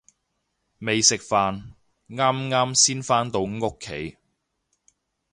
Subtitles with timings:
[0.79, 1.61] 未食飯，
[2.09, 4.17] 啱啱先返到屋企